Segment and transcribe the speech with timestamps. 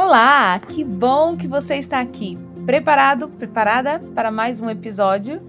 [0.00, 2.38] Olá, que bom que você está aqui.
[2.64, 5.42] Preparado, preparada para mais um episódio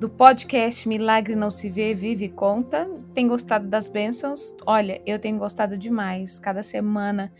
[0.00, 2.88] do podcast Milagre Não Se Vê, Vive e Conta?
[3.12, 4.56] Tem gostado das bênçãos?
[4.64, 6.38] Olha, eu tenho gostado demais.
[6.38, 7.30] Cada semana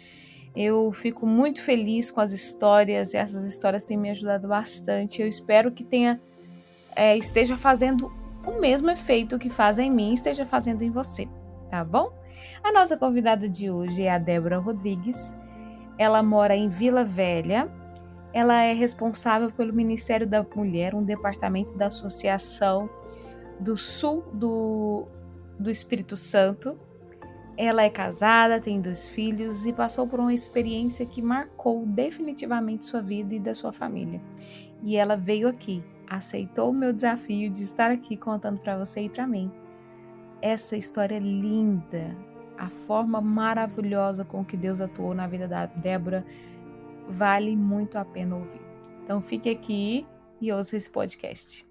[0.54, 5.23] eu fico muito feliz com as histórias e essas histórias têm me ajudado bastante.
[5.23, 6.21] Eu espero que tenha
[6.95, 8.12] é, esteja fazendo
[8.46, 11.27] o mesmo efeito que faz em mim, esteja fazendo em você,
[11.71, 12.12] tá bom?
[12.62, 15.34] A nossa convidada de hoje é a Débora Rodrigues.
[15.98, 17.70] Ela mora em Vila Velha.
[18.32, 22.88] Ela é responsável pelo Ministério da Mulher, um departamento da Associação
[23.60, 25.06] do Sul do,
[25.59, 26.78] do Espírito Santo.
[27.56, 33.02] Ela é casada, tem dois filhos e passou por uma experiência que marcou definitivamente sua
[33.02, 34.20] vida e da sua família.
[34.82, 39.10] E ela veio aqui, aceitou o meu desafio de estar aqui contando para você e
[39.10, 39.52] para mim
[40.43, 42.16] essa história linda,
[42.62, 46.25] a forma maravilhosa com que Deus atuou na vida da Débora
[47.09, 48.61] vale muito a pena ouvir.
[49.02, 50.07] Então fique aqui
[50.41, 51.66] e ouça esse podcast.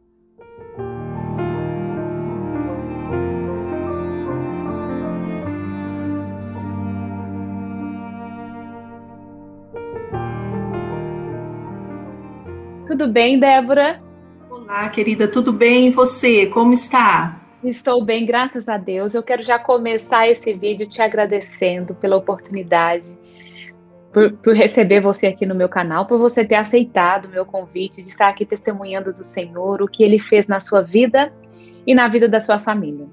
[12.86, 14.03] Tudo bem, Débora?
[14.50, 15.88] Olá, querida, tudo bem?
[15.88, 16.48] E você?
[16.48, 17.41] Como está?
[17.64, 19.14] Estou bem, graças a Deus.
[19.14, 23.06] Eu quero já começar esse vídeo te agradecendo pela oportunidade,
[24.12, 28.02] por, por, receber você aqui no meu canal, por você ter aceitado o meu convite
[28.02, 31.32] de estar aqui testemunhando do Senhor, o que Ele fez na sua vida
[31.86, 33.08] e na vida da sua família.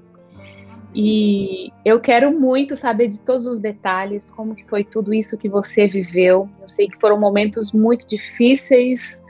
[0.95, 5.47] E eu quero muito saber de todos os detalhes, como que foi tudo isso que
[5.47, 6.49] você viveu.
[6.59, 9.21] Eu sei que foram momentos muito difíceis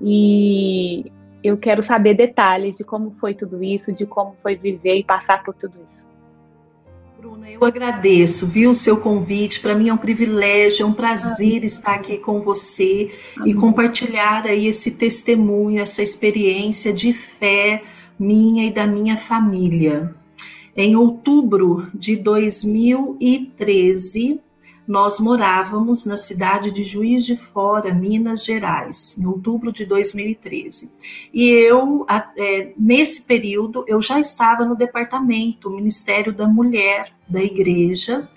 [0.00, 1.10] e
[1.42, 5.42] eu quero saber detalhes de como foi tudo isso, de como foi viver e passar
[5.42, 6.06] por tudo isso.
[7.18, 9.60] Bruna, eu agradeço, viu, o seu convite.
[9.60, 13.52] Para mim é um privilégio, é um prazer estar aqui com você Amém.
[13.52, 17.84] e compartilhar aí esse testemunho, essa experiência de fé
[18.18, 20.12] minha e da minha família.
[20.76, 24.40] Em outubro de 2013,
[24.92, 30.92] nós morávamos na cidade de Juiz de Fora, Minas Gerais, em outubro de 2013.
[31.32, 32.04] E eu,
[32.36, 38.28] é, nesse período, eu já estava no departamento, Ministério da Mulher da igreja,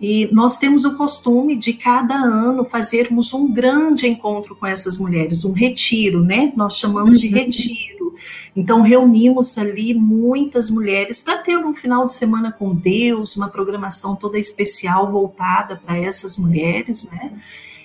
[0.00, 5.44] e nós temos o costume de cada ano fazermos um grande encontro com essas mulheres,
[5.44, 6.52] um retiro, né?
[6.56, 7.34] Nós chamamos de uhum.
[7.34, 8.14] retiro.
[8.56, 14.16] Então reunimos ali muitas mulheres para ter um final de semana com Deus, uma programação
[14.16, 17.32] toda especial voltada para essas mulheres, né?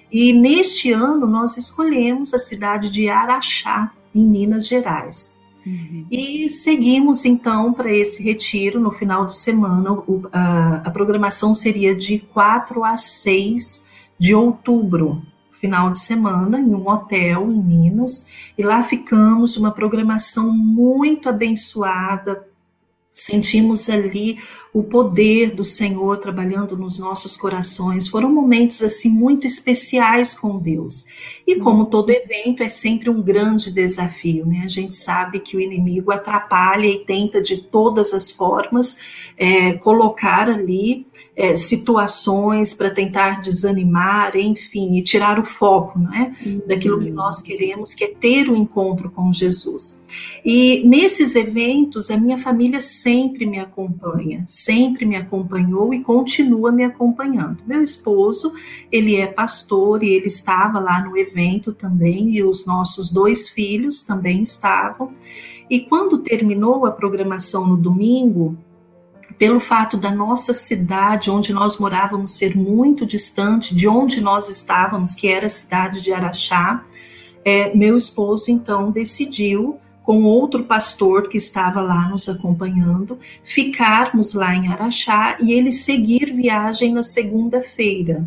[0.10, 5.45] E neste ano nós escolhemos a cidade de Araxá, em Minas Gerais.
[5.66, 6.06] Uhum.
[6.12, 9.94] E seguimos então para esse retiro no final de semana.
[9.94, 13.86] O, a, a, programação seria de 4 a 6
[14.20, 18.28] de outubro, final de semana, em um hotel em Minas.
[18.58, 22.48] E lá ficamos, uma programação muito abençoada.
[23.18, 24.40] Sentimos ali
[24.74, 28.10] o poder do Senhor trabalhando nos nossos corações.
[28.10, 31.06] Foram momentos assim muito especiais com Deus.
[31.48, 34.64] E como todo evento é sempre um grande desafio, né?
[34.66, 38.98] A gente sabe que o inimigo atrapalha e tenta de todas as formas
[39.38, 46.36] é, colocar ali é, situações para tentar desanimar, enfim, e tirar o foco, né?
[46.68, 50.04] Daquilo que nós queremos, que é ter o um encontro com Jesus.
[50.44, 56.84] E nesses eventos a minha família sempre me acompanha sempre me acompanhou e continua me
[56.84, 57.64] acompanhando.
[57.66, 58.54] Meu esposo,
[58.92, 64.04] ele é pastor e ele estava lá no evento também, e os nossos dois filhos
[64.04, 65.14] também estavam.
[65.70, 68.58] E quando terminou a programação no domingo,
[69.38, 75.16] pelo fato da nossa cidade, onde nós morávamos, ser muito distante de onde nós estávamos,
[75.16, 76.84] que era a cidade de Araxá,
[77.44, 84.56] é, meu esposo então decidiu com outro pastor que estava lá nos acompanhando, ficarmos lá
[84.56, 88.24] em Araxá e ele seguir viagem na segunda-feira.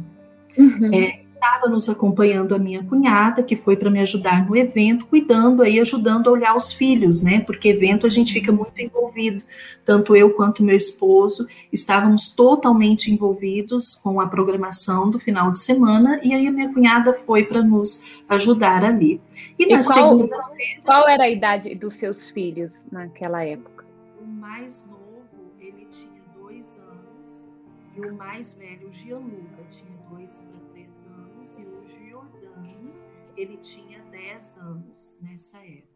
[0.57, 0.93] Uhum.
[0.93, 5.63] É, estava nos acompanhando a minha cunhada, que foi para me ajudar no evento, cuidando
[5.63, 7.41] aí, ajudando a olhar os filhos, né?
[7.41, 9.43] Porque evento a gente fica muito envolvido,
[9.85, 16.21] tanto eu quanto meu esposo, estávamos totalmente envolvidos com a programação do final de semana,
[16.23, 19.21] e aí a minha cunhada foi para nos ajudar ali.
[19.59, 20.83] E, e na segunda-feira.
[20.85, 23.85] Qual era a idade dos seus filhos naquela época?
[24.21, 27.49] O mais novo, ele tinha dois anos,
[27.97, 30.48] e o mais velho, o Gianluca, tinha dois anos,
[33.39, 35.89] ele tinha dez anos nessa época.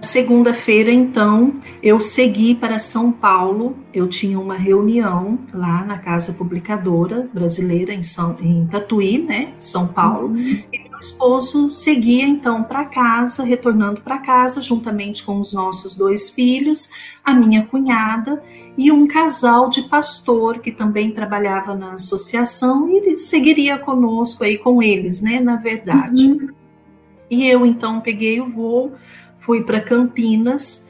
[0.00, 3.76] Segunda-feira, então, eu segui para São Paulo.
[3.92, 9.86] Eu tinha uma reunião lá na Casa Publicadora Brasileira em, São, em Tatuí, né, São
[9.86, 10.28] Paulo.
[10.28, 10.64] Uhum.
[10.72, 16.90] E esposo seguia então para casa, retornando para casa, juntamente com os nossos dois filhos,
[17.24, 18.42] a minha cunhada
[18.76, 24.58] e um casal de pastor que também trabalhava na associação e ele seguiria conosco aí
[24.58, 26.26] com eles, né, na verdade.
[26.26, 26.48] Uhum.
[27.30, 28.92] E eu então peguei o voo
[29.40, 30.88] fui para Campinas.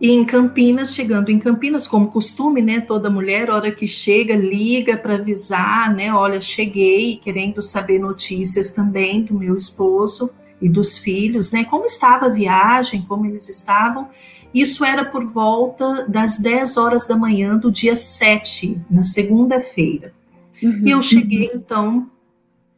[0.00, 2.80] E em Campinas, chegando em Campinas, como costume, né?
[2.80, 6.10] Toda mulher, hora que chega, liga para avisar, né?
[6.12, 11.64] Olha, cheguei, querendo saber notícias também do meu esposo e dos filhos, né?
[11.64, 14.08] Como estava a viagem, como eles estavam.
[14.54, 20.14] Isso era por volta das 10 horas da manhã do dia 7, na segunda-feira.
[20.62, 20.82] Uhum.
[20.86, 22.10] E eu cheguei, então,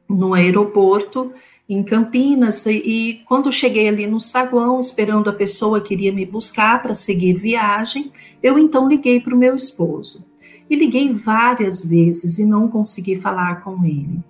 [0.08, 1.32] no aeroporto
[1.68, 6.82] em Campinas e, quando cheguei ali no saguão, esperando a pessoa que iria me buscar
[6.82, 8.12] para seguir viagem,
[8.42, 10.30] eu então liguei para o meu esposo.
[10.68, 14.20] E liguei várias vezes e não consegui falar com ele.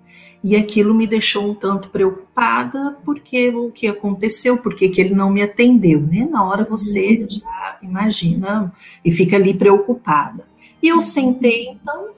[0.43, 5.29] E aquilo me deixou um tanto preocupada, porque o que aconteceu, porque que ele não
[5.29, 6.27] me atendeu, né?
[6.29, 7.29] Na hora você uhum.
[7.29, 8.73] já imagina
[9.05, 10.45] e fica ali preocupada.
[10.81, 12.09] E eu sentei, então,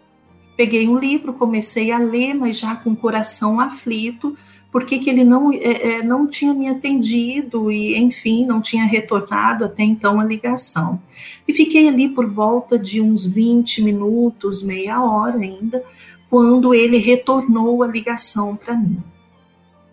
[0.57, 4.35] peguei um livro, comecei a ler, mas já com o coração aflito,
[4.75, 8.83] por que, que ele não, é, é, não tinha me atendido e, enfim, não tinha
[8.83, 11.01] retornado até então a ligação.
[11.47, 15.81] E fiquei ali por volta de uns 20 minutos, meia hora ainda,
[16.29, 19.01] quando ele retornou a ligação para mim.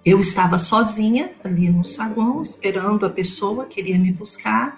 [0.05, 4.77] Eu estava sozinha ali no saguão, esperando a pessoa que iria me buscar,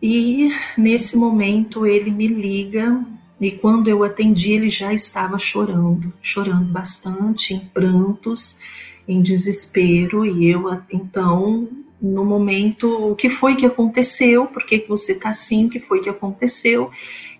[0.00, 3.04] e nesse momento ele me liga
[3.44, 8.58] e quando eu atendi, ele já estava chorando, chorando bastante, em prantos,
[9.06, 10.24] em desespero.
[10.24, 11.68] E eu, então,
[12.00, 14.46] no momento, o que foi que aconteceu?
[14.46, 15.66] Por que, que você está assim?
[15.66, 16.90] O que foi que aconteceu?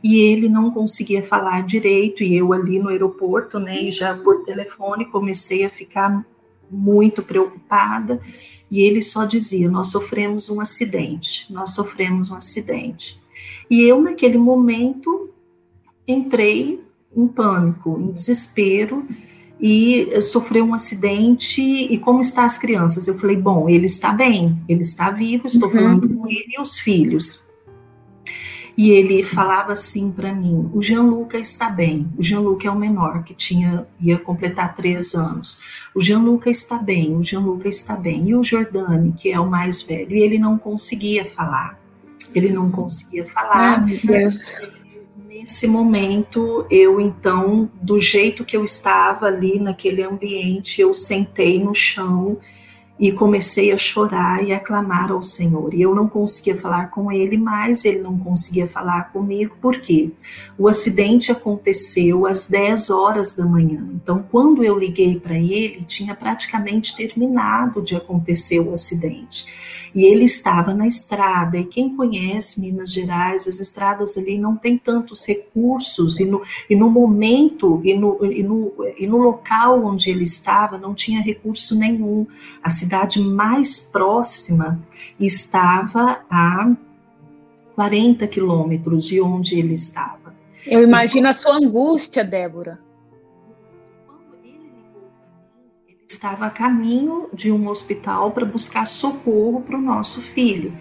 [0.02, 2.22] E ele não conseguia falar direito.
[2.22, 6.22] E eu ali no aeroporto, né, e já por telefone, comecei a ficar
[6.70, 8.20] muito preocupada.
[8.70, 13.22] E ele só dizia: Nós sofremos um acidente, nós sofremos um acidente.
[13.70, 15.30] E eu, naquele momento,
[16.06, 16.82] entrei
[17.16, 19.06] em pânico, em desespero
[19.60, 23.06] e sofreu um acidente e como está as crianças?
[23.06, 25.74] Eu falei, bom, ele está bem, ele está vivo, estou uhum.
[25.74, 27.42] falando com ele e os filhos.
[28.76, 32.08] E ele falava assim para mim: o Gianluca está bem.
[32.18, 35.60] O Gianluca é o menor, que tinha ia completar três anos.
[35.94, 38.30] O Gianluca está bem, o Gianluca está bem.
[38.30, 41.78] E o Jordani, que é o mais velho, e ele não conseguia falar.
[42.34, 43.86] Ele não conseguia falar.
[43.86, 44.83] Meu Deus
[45.44, 51.74] nesse momento, eu então, do jeito que eu estava ali naquele ambiente, eu sentei no
[51.74, 52.38] chão
[52.98, 55.74] e comecei a chorar e a clamar ao Senhor.
[55.74, 60.12] E eu não conseguia falar com ele mais, ele não conseguia falar comigo, por quê?
[60.56, 63.86] O acidente aconteceu às 10 horas da manhã.
[63.96, 69.44] Então, quando eu liguei para ele, tinha praticamente terminado de acontecer o acidente
[69.94, 71.56] e ele estava na estrada.
[71.56, 76.74] E quem conhece Minas Gerais, as estradas ali não tem tantos recursos, e no, e
[76.74, 81.78] no momento e no, e, no, e no local onde ele estava não tinha recurso
[81.78, 82.26] nenhum.
[82.62, 84.80] A cidade mais próxima
[85.18, 86.72] estava a
[87.74, 90.34] 40 quilômetros de onde ele estava.
[90.66, 92.78] Eu imagino a sua angústia, Débora.
[96.24, 100.72] Estava a caminho de um hospital para buscar socorro para o nosso filho.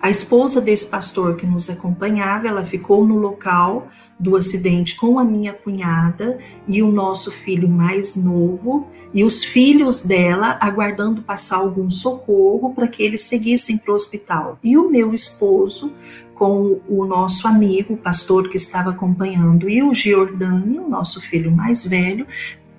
[0.00, 5.24] A esposa desse pastor que nos acompanhava, ela ficou no local do acidente com a
[5.24, 6.38] minha cunhada
[6.68, 12.86] e o nosso filho mais novo e os filhos dela aguardando passar algum socorro para
[12.86, 14.56] que eles seguissem para o hospital.
[14.62, 15.92] E o meu esposo
[16.42, 21.52] com o nosso amigo, o pastor que estava acompanhando, e o Giordani, o nosso filho
[21.52, 22.26] mais velho,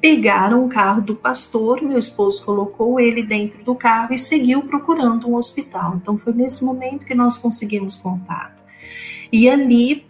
[0.04, 5.30] pegaram o carro do pastor, meu esposo colocou ele dentro do carro e seguiu procurando
[5.30, 5.96] um hospital.
[5.96, 8.62] Então foi nesse momento que nós conseguimos contato.
[9.32, 10.06] E ali,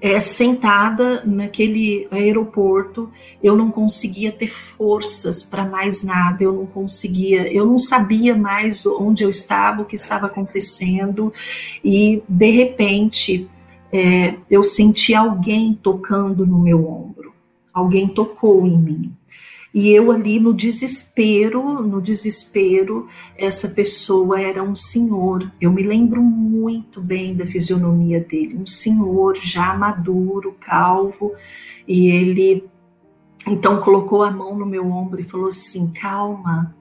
[0.00, 3.08] é, sentada naquele aeroporto,
[3.40, 8.84] eu não conseguia ter forças para mais nada, eu não conseguia, eu não sabia mais
[8.84, 11.32] onde eu estava, o que estava acontecendo,
[11.84, 13.48] e de repente
[13.92, 17.13] é, eu senti alguém tocando no meu ombro
[17.74, 19.16] alguém tocou em mim.
[19.74, 25.50] E eu ali no desespero, no desespero, essa pessoa era um senhor.
[25.60, 31.32] Eu me lembro muito bem da fisionomia dele, um senhor já maduro, calvo,
[31.88, 32.64] e ele
[33.48, 36.72] então colocou a mão no meu ombro e falou assim: "Calma,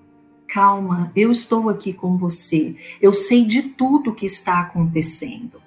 [0.48, 5.63] calma, eu estou aqui com você, eu sei de tudo que está acontecendo.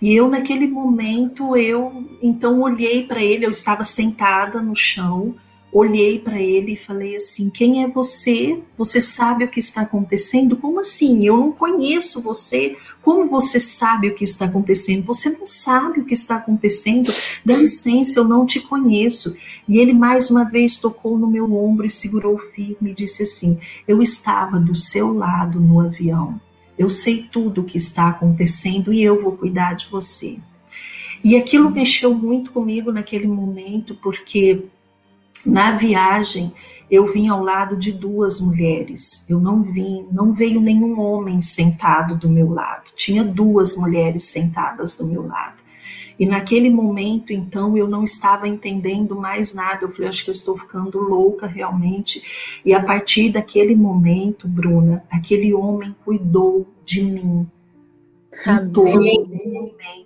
[0.00, 5.34] E eu, naquele momento, eu então olhei para ele, eu estava sentada no chão,
[5.72, 8.60] olhei para ele e falei assim: Quem é você?
[8.78, 10.56] Você sabe o que está acontecendo?
[10.56, 11.26] Como assim?
[11.26, 12.76] Eu não conheço você.
[13.02, 15.04] Como você sabe o que está acontecendo?
[15.04, 17.12] Você não sabe o que está acontecendo.
[17.44, 19.36] Dá licença, eu não te conheço.
[19.68, 23.58] E ele mais uma vez tocou no meu ombro e segurou firme e disse assim:
[23.86, 26.40] Eu estava do seu lado no avião.
[26.78, 30.38] Eu sei tudo o que está acontecendo e eu vou cuidar de você.
[31.24, 34.64] E aquilo mexeu muito comigo naquele momento, porque
[35.44, 36.52] na viagem
[36.90, 39.24] eu vim ao lado de duas mulheres.
[39.28, 42.92] Eu não vim, não veio nenhum homem sentado do meu lado.
[42.94, 45.65] Tinha duas mulheres sentadas do meu lado.
[46.18, 49.84] E naquele momento, então, eu não estava entendendo mais nada.
[49.84, 52.60] Eu falei, acho que eu estou ficando louca realmente.
[52.64, 57.46] E a partir daquele momento, Bruna, aquele homem cuidou de mim.
[58.46, 60.05] Em todo momento,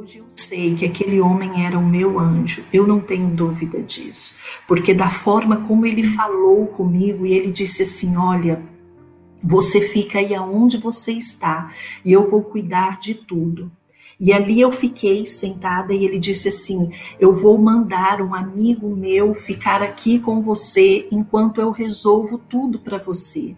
[0.00, 2.64] hoje eu sei que aquele homem era o meu anjo.
[2.72, 4.38] Eu não tenho dúvida disso.
[4.66, 8.62] Porque da forma como ele falou comigo e ele disse assim: Olha,
[9.44, 11.70] você fica aí aonde você está
[12.02, 13.70] e eu vou cuidar de tudo.
[14.18, 19.34] E ali eu fiquei sentada e ele disse assim: Eu vou mandar um amigo meu
[19.34, 23.54] ficar aqui com você enquanto eu resolvo tudo para você.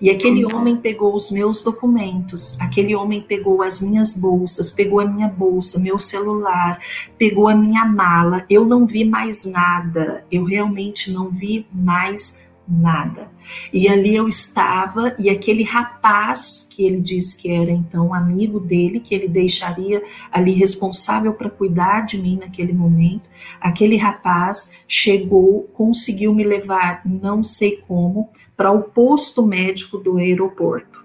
[0.00, 5.04] E aquele homem pegou os meus documentos, aquele homem pegou as minhas bolsas, pegou a
[5.04, 6.78] minha bolsa, meu celular,
[7.18, 8.44] pegou a minha mala.
[8.48, 13.28] Eu não vi mais nada, eu realmente não vi mais nada.
[13.72, 19.00] E ali eu estava, e aquele rapaz que ele disse que era então amigo dele,
[19.00, 20.02] que ele deixaria
[20.32, 23.28] ali responsável para cuidar de mim naquele momento,
[23.60, 31.04] aquele rapaz chegou, conseguiu me levar, não sei como, para o posto médico do aeroporto.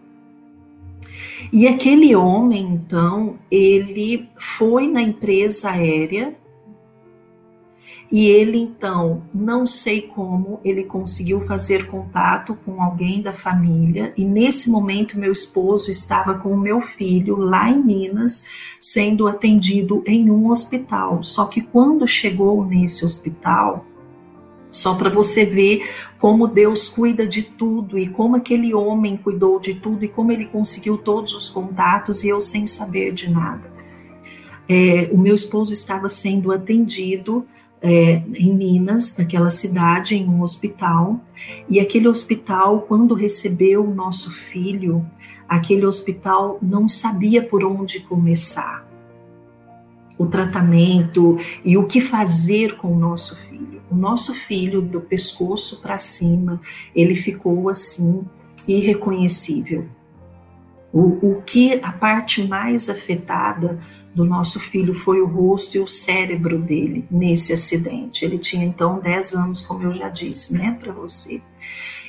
[1.51, 6.35] E aquele homem, então, ele foi na empresa aérea
[8.11, 14.25] e ele então, não sei como, ele conseguiu fazer contato com alguém da família e
[14.25, 18.43] nesse momento meu esposo estava com o meu filho lá em Minas,
[18.79, 21.21] sendo atendido em um hospital.
[21.21, 23.85] Só que quando chegou nesse hospital,
[24.71, 29.75] só para você ver como Deus cuida de tudo e como aquele homem cuidou de
[29.75, 33.71] tudo e como ele conseguiu todos os contatos e eu sem saber de nada.
[34.67, 37.45] É, o meu esposo estava sendo atendido
[37.81, 41.19] é, em Minas, naquela cidade, em um hospital,
[41.67, 45.05] e aquele hospital, quando recebeu o nosso filho,
[45.47, 48.87] aquele hospital não sabia por onde começar
[50.17, 53.78] o tratamento e o que fazer com o nosso filho.
[53.89, 56.61] O nosso filho, do pescoço para cima,
[56.95, 58.23] ele ficou assim,
[58.67, 59.87] irreconhecível.
[60.91, 63.79] O, o que a parte mais afetada
[64.13, 68.25] do nosso filho foi o rosto e o cérebro dele nesse acidente.
[68.25, 71.41] Ele tinha então 10 anos, como eu já disse, né, para você.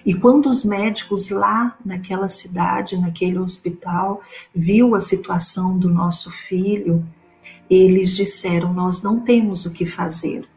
[0.05, 4.23] E quando os médicos lá naquela cidade, naquele hospital,
[4.55, 7.07] viu a situação do nosso filho,
[7.69, 10.49] eles disseram: Nós não temos o que fazer.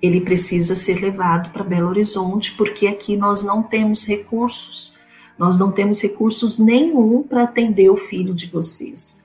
[0.00, 4.94] Ele precisa ser levado para Belo Horizonte, porque aqui nós não temos recursos.
[5.38, 9.18] Nós não temos recursos nenhum para atender o filho de vocês.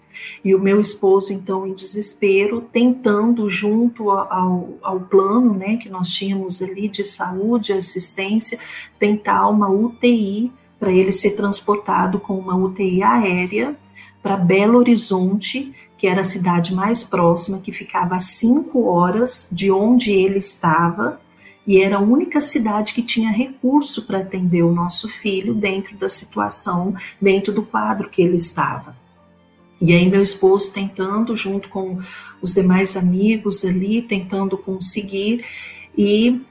[0.43, 6.09] E o meu esposo, então, em desespero, tentando, junto ao, ao plano né, que nós
[6.09, 8.59] tínhamos ali de saúde, assistência,
[8.99, 13.75] tentar uma UTI para ele ser transportado com uma UTI aérea
[14.21, 15.73] para Belo Horizonte,
[16.03, 21.17] que era a cidade mais próxima, que ficava a cinco horas de onde ele estava,
[21.65, 26.09] e era a única cidade que tinha recurso para atender o nosso filho dentro da
[26.09, 28.97] situação, dentro do quadro que ele estava.
[29.79, 31.97] E aí meu esposo tentando, junto com
[32.41, 35.45] os demais amigos ali, tentando conseguir,
[35.97, 36.41] e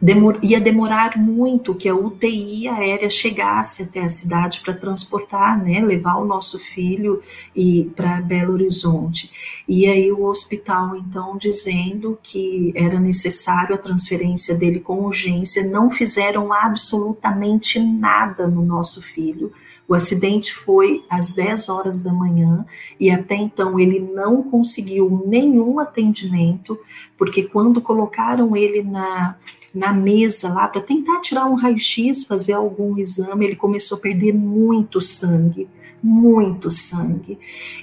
[0.00, 5.80] demor, ia demorar muito que a UTI aérea chegasse até a cidade para transportar, né,
[5.80, 7.22] levar o nosso filho
[7.54, 9.62] e para Belo Horizonte.
[9.66, 15.90] E aí o hospital então dizendo que era necessário a transferência dele com urgência, não
[15.90, 19.52] fizeram absolutamente nada no nosso filho.
[19.88, 22.64] O acidente foi às 10 horas da manhã
[22.98, 26.78] e até então ele não conseguiu nenhum atendimento,
[27.18, 29.34] porque quando colocaram ele na
[29.74, 34.32] na mesa lá para tentar tirar um raio-x, fazer algum exame, ele começou a perder
[34.32, 35.68] muito sangue.
[36.02, 37.38] muito sangue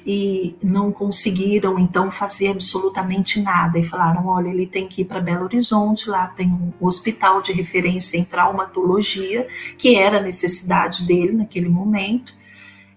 [0.05, 5.19] e não conseguiram então fazer absolutamente nada e falaram, olha, ele tem que ir para
[5.19, 11.33] Belo Horizonte, lá tem um hospital de referência em traumatologia, que era a necessidade dele
[11.33, 12.33] naquele momento.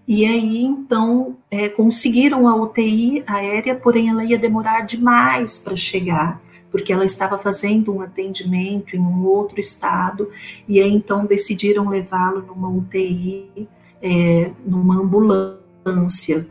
[0.07, 6.41] E aí, então, é, conseguiram a UTI aérea, porém ela ia demorar demais para chegar
[6.71, 10.29] porque ela estava fazendo um atendimento em um outro estado,
[10.67, 13.67] e aí então decidiram levá-lo numa UTI,
[14.01, 16.47] é, numa ambulância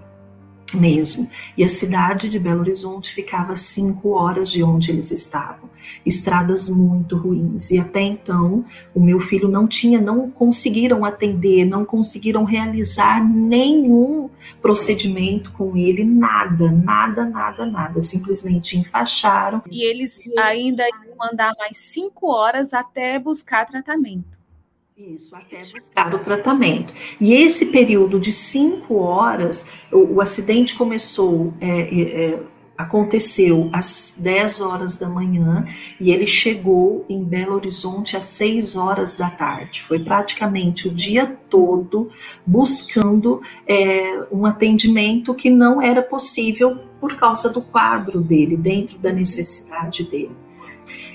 [0.77, 1.31] mesmo.
[1.57, 5.69] E a cidade de Belo Horizonte ficava cinco horas de onde eles estavam.
[6.05, 7.71] Estradas muito ruins.
[7.71, 14.31] E até então, o meu filho não tinha, não conseguiram atender, não conseguiram realizar nenhum
[14.61, 18.01] procedimento com ele, nada, nada, nada, nada.
[18.01, 19.63] Simplesmente enfaixaram.
[19.71, 24.40] E eles ainda iam andar mais cinco horas até buscar tratamento.
[25.01, 26.93] Isso, até buscar o tratamento.
[27.19, 32.43] E esse período de cinco horas, o, o acidente começou, é, é, é
[32.77, 35.67] aconteceu às 10 horas da manhã
[36.01, 39.83] e ele chegou em Belo Horizonte às 6 horas da tarde.
[39.83, 42.11] Foi praticamente o dia todo
[42.47, 49.13] buscando é, um atendimento que não era possível por causa do quadro dele, dentro da
[49.13, 50.37] necessidade dele.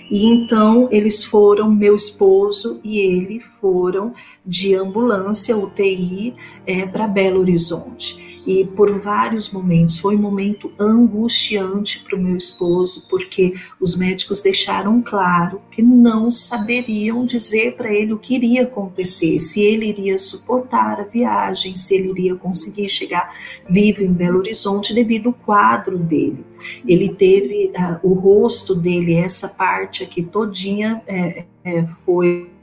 [0.10, 4.14] E então eles foram, meu esposo e ele foram
[4.46, 6.36] de ambulância UTI
[6.66, 12.38] é, para Belo Horizonte e por vários momentos foi um momento angustiante para o meu
[12.38, 18.64] esposo, porque os médicos deixaram claro que não saberiam dizer para ele o que iria
[18.64, 23.34] acontecer, se ele iria suportar a viagem, se ele iria conseguir chegar
[23.70, 26.46] vivo em Belo Horizonte devido ao quadro dele.
[26.88, 32.55] Ele teve uh, o rosto dele, essa parte aqui todinha é, é, foi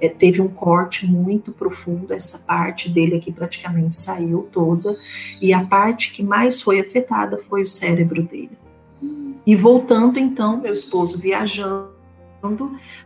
[0.00, 4.96] é, teve um corte muito profundo, essa parte dele aqui praticamente saiu toda,
[5.40, 8.56] e a parte que mais foi afetada foi o cérebro dele.
[9.46, 11.96] E voltando então, meu esposo viajando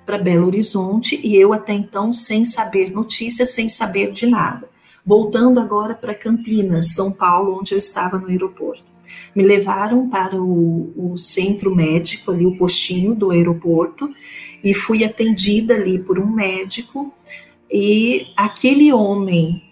[0.05, 4.69] para Belo Horizonte e eu até então sem saber notícias, sem saber de nada.
[5.05, 8.85] Voltando agora para Campinas, São Paulo, onde eu estava no aeroporto.
[9.35, 14.09] Me levaram para o, o centro médico, ali o postinho do aeroporto,
[14.63, 17.13] e fui atendida ali por um médico
[17.71, 19.63] e aquele homem,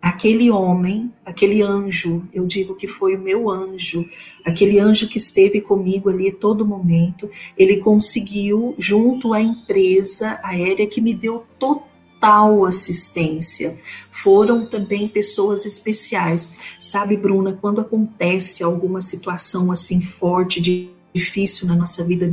[0.00, 4.08] aquele homem, aquele anjo, eu digo que foi o meu anjo,
[4.42, 11.00] aquele anjo que esteve comigo ali todo momento, ele conseguiu junto à empresa aérea que
[11.02, 13.76] me deu total assistência.
[14.10, 16.50] Foram também pessoas especiais.
[16.78, 22.26] Sabe, Bruna, quando acontece alguma situação assim forte difícil na nossa vida,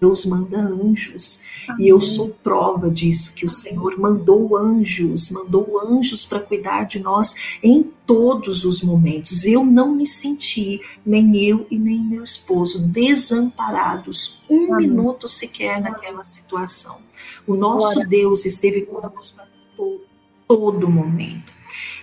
[0.00, 1.40] Deus manda anjos.
[1.68, 1.86] Amém.
[1.86, 7.00] E eu sou prova disso, que o Senhor mandou anjos, mandou anjos para cuidar de
[7.00, 9.44] nós em todos os momentos.
[9.44, 14.88] Eu não me senti, nem eu e nem meu esposo, desamparados um Amém.
[14.88, 16.98] minuto sequer naquela situação.
[17.46, 18.08] O nosso Glória.
[18.08, 20.00] Deus esteve conosco a todo,
[20.46, 21.57] todo momento.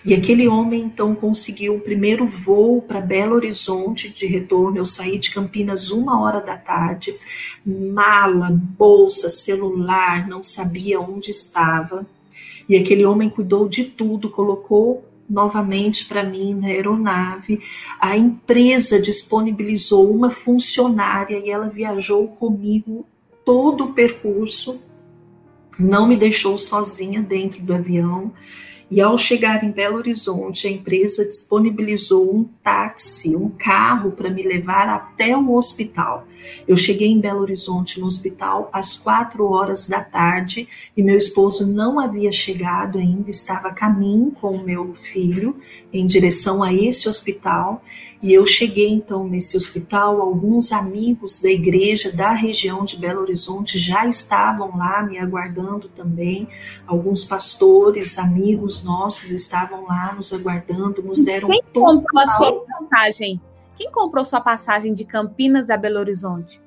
[0.06, 4.78] E aquele homem então conseguiu o primeiro voo para Belo Horizonte de retorno.
[4.78, 7.16] Eu saí de Campinas uma hora da tarde,
[7.66, 12.06] mala, bolsa, celular, não sabia onde estava.
[12.70, 17.60] E aquele homem cuidou de tudo, colocou novamente para mim na aeronave.
[18.00, 23.08] A empresa disponibilizou uma funcionária e ela viajou comigo
[23.44, 24.80] todo o percurso,
[25.80, 28.32] não me deixou sozinha dentro do avião.
[28.90, 34.44] E ao chegar em Belo Horizonte, a empresa disponibilizou um táxi, um carro para me
[34.44, 36.28] levar até o hospital.
[36.68, 41.66] Eu cheguei em Belo Horizonte no hospital às quatro horas da tarde e meu esposo
[41.66, 45.56] não havia chegado ainda, estava a caminho com o meu filho
[45.92, 47.84] em direção a esse hospital.
[48.26, 53.78] E eu cheguei então nesse hospital, alguns amigos da igreja da região de Belo Horizonte
[53.78, 56.48] já estavam lá me aguardando também.
[56.88, 63.40] Alguns pastores, amigos nossos estavam lá nos aguardando, nos deram Quem comprou a sua passagem?
[63.78, 66.60] Quem comprou sua passagem de Campinas a Belo Horizonte?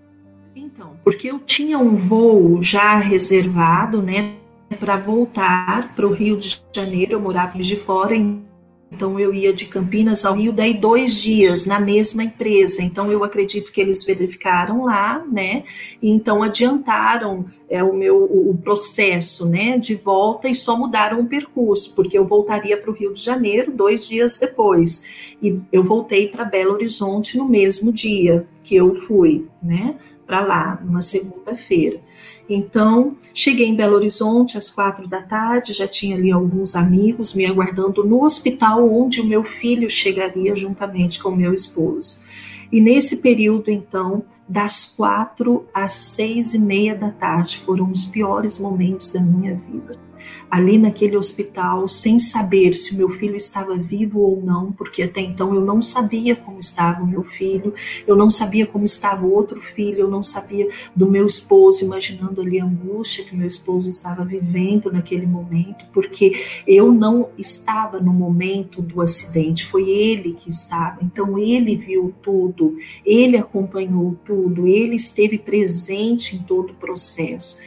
[0.55, 4.37] Então, porque eu tinha um voo já reservado, né,
[4.79, 7.15] para voltar para o Rio de Janeiro.
[7.15, 8.47] Eu morava de fora, em
[8.91, 12.83] então eu ia de Campinas ao Rio, daí dois dias na mesma empresa.
[12.83, 15.65] Então eu acredito que eles verificaram lá, né?
[16.03, 21.27] E então adiantaram é, o meu o processo, né, de volta e só mudaram o
[21.27, 25.03] percurso, porque eu voltaria para o Rio de Janeiro dois dias depois.
[25.43, 29.97] E eu voltei para Belo Horizonte no mesmo dia que eu fui, né?
[30.29, 32.03] Para lá, numa segunda-feira.
[32.51, 37.47] Então, cheguei em Belo Horizonte às quatro da tarde, já tinha ali alguns amigos me
[37.47, 42.23] aguardando no hospital onde o meu filho chegaria juntamente com o meu esposo.
[42.71, 48.59] E nesse período, então, das quatro às seis e meia da tarde, foram os piores
[48.59, 50.08] momentos da minha vida
[50.51, 55.21] ali naquele hospital, sem saber se o meu filho estava vivo ou não, porque até
[55.21, 57.75] então eu não sabia como estava o meu filho,
[58.07, 62.41] eu não sabia como estava o outro filho, eu não sabia do meu esposo, imaginando
[62.41, 68.13] ali a angústia que meu esposo estava vivendo naquele momento, porque eu não estava no
[68.13, 70.99] momento do acidente, foi ele que estava.
[71.03, 77.59] Então ele viu tudo, ele acompanhou tudo, ele esteve presente em todo o processo.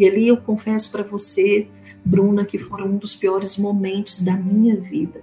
[0.00, 1.66] E ali eu confesso para você,
[2.02, 5.22] Bruna, que foram um dos piores momentos da minha vida.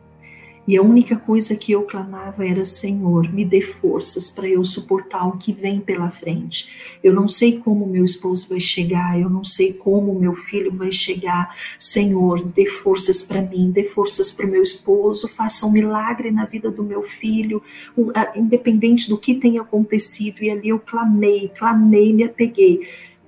[0.68, 5.26] E a única coisa que eu clamava era: Senhor, me dê forças para eu suportar
[5.26, 7.00] o que vem pela frente.
[7.02, 10.92] Eu não sei como meu esposo vai chegar, eu não sei como meu filho vai
[10.92, 11.56] chegar.
[11.80, 16.46] Senhor, dê forças para mim, dê forças para o meu esposo, faça um milagre na
[16.46, 17.64] vida do meu filho,
[18.36, 20.44] independente do que tenha acontecido.
[20.44, 22.82] E ali eu clamei, clamei, me apeguei.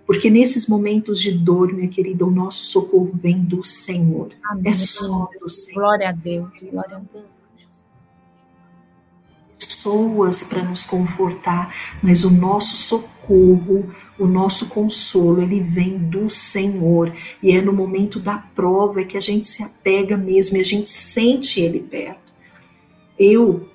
[0.09, 4.29] Porque nesses momentos de dor, minha querida, o nosso socorro vem do Senhor.
[4.43, 4.63] Amém.
[4.65, 5.81] É só do Senhor.
[5.81, 7.27] Glória a Deus, glória a Deus.
[9.59, 17.13] Pessoas para nos confortar, mas o nosso socorro, o nosso consolo, ele vem do Senhor.
[17.43, 20.89] E é no momento da prova que a gente se apega mesmo e a gente
[20.89, 22.33] sente ele perto.
[23.19, 23.68] Eu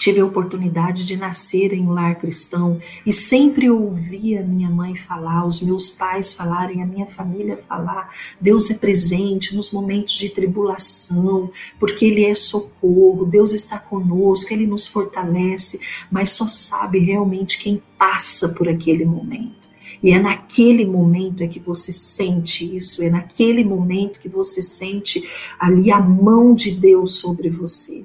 [0.00, 4.94] Tive a oportunidade de nascer em um lar cristão e sempre ouvi a minha mãe
[4.94, 8.08] falar, os meus pais falarem, a minha família falar.
[8.40, 14.66] Deus é presente nos momentos de tribulação, porque Ele é socorro, Deus está conosco, Ele
[14.66, 15.78] nos fortalece,
[16.10, 19.68] mas só sabe realmente quem passa por aquele momento.
[20.02, 25.28] E é naquele momento é que você sente isso, é naquele momento que você sente
[25.58, 28.02] ali a mão de Deus sobre você.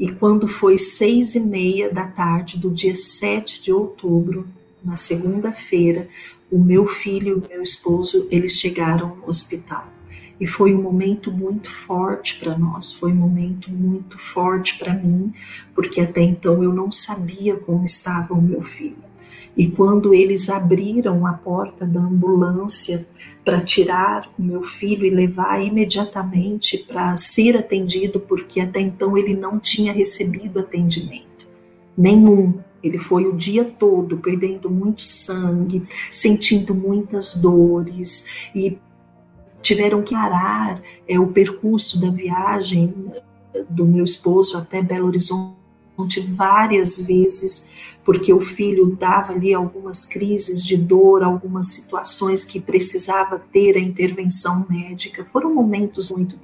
[0.00, 4.48] E quando foi seis e meia da tarde do dia 7 de outubro,
[4.82, 6.08] na segunda-feira,
[6.50, 9.86] o meu filho e o meu esposo, eles chegaram no hospital.
[10.40, 15.34] E foi um momento muito forte para nós, foi um momento muito forte para mim,
[15.74, 19.09] porque até então eu não sabia como estava o meu filho.
[19.60, 23.06] E quando eles abriram a porta da ambulância
[23.44, 29.36] para tirar o meu filho e levar imediatamente para ser atendido, porque até então ele
[29.36, 31.46] não tinha recebido atendimento
[31.94, 32.54] nenhum.
[32.82, 38.78] Ele foi o dia todo perdendo muito sangue, sentindo muitas dores e
[39.60, 43.12] tiveram que parar é, o percurso da viagem
[43.68, 45.59] do meu esposo até Belo Horizonte
[46.20, 47.68] várias vezes
[48.04, 53.80] porque o filho dava ali algumas crises de dor, algumas situações que precisava ter a
[53.80, 55.24] intervenção médica.
[55.24, 56.36] Foram momentos muito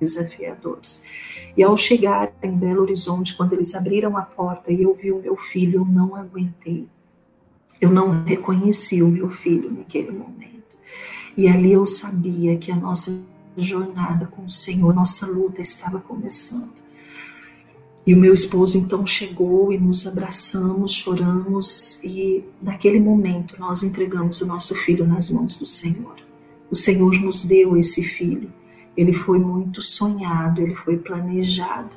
[0.00, 1.02] desafiadores.
[1.56, 5.22] E ao chegar em Belo Horizonte, quando eles abriram a porta e eu vi o
[5.22, 6.86] meu filho, eu não aguentei.
[7.80, 10.76] Eu não reconheci o meu filho naquele momento.
[11.36, 13.18] E ali eu sabia que a nossa
[13.56, 16.85] jornada com o Senhor, nossa luta estava começando.
[18.06, 24.40] E o meu esposo então chegou e nos abraçamos, choramos e naquele momento nós entregamos
[24.40, 26.14] o nosso filho nas mãos do Senhor.
[26.70, 28.52] O Senhor nos deu esse filho.
[28.96, 31.90] Ele foi muito sonhado, ele foi planejado.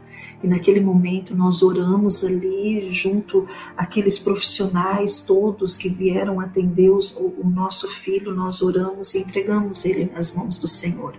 [0.43, 3.45] E naquele momento nós oramos ali junto
[3.77, 10.11] aqueles profissionais todos que vieram atender os, o nosso filho, nós oramos e entregamos ele
[10.11, 11.13] nas mãos do Senhor.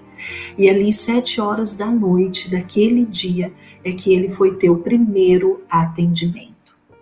[0.57, 3.53] E ali, sete horas da noite daquele dia,
[3.85, 6.51] é que ele foi ter o primeiro atendimento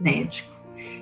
[0.00, 0.58] médico.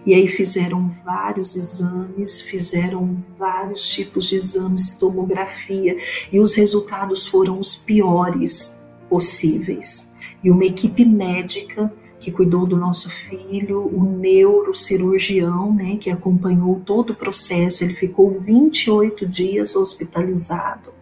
[0.06, 5.98] E aí fizeram vários exames, fizeram vários tipos de exames, tomografia,
[6.32, 10.08] e os resultados foram os piores possíveis.
[10.44, 17.10] E uma equipe médica que cuidou do nosso filho, o neurocirurgião, né, que acompanhou todo
[17.10, 20.95] o processo, ele ficou 28 dias hospitalizado.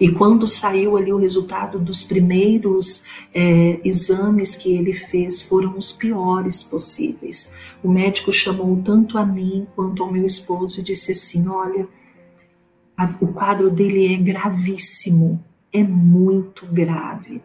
[0.00, 5.92] E quando saiu ali o resultado dos primeiros é, exames que ele fez, foram os
[5.92, 7.52] piores possíveis.
[7.82, 11.88] O médico chamou tanto a mim quanto ao meu esposo e disse assim: Olha,
[12.96, 17.42] a, o quadro dele é gravíssimo, é muito grave.